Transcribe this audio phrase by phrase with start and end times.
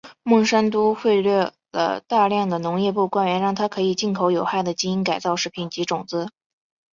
[0.23, 6.31] 孟山都贿赂了大量的农业部官员让它可以进口有害的基因改造食品及种子。